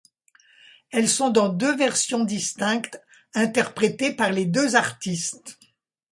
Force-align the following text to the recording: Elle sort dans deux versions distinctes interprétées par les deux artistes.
Elle 0.89 1.07
sort 1.07 1.31
dans 1.31 1.49
deux 1.49 1.75
versions 1.77 2.23
distinctes 2.23 2.99
interprétées 3.35 4.11
par 4.13 4.31
les 4.31 4.45
deux 4.47 4.75
artistes. 4.75 5.59